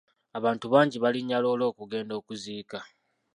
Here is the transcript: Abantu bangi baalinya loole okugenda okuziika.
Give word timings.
Abantu 0.37 0.65
bangi 0.73 0.97
baalinya 1.03 1.37
loole 1.43 1.63
okugenda 1.71 2.13
okuziika. 2.19 2.79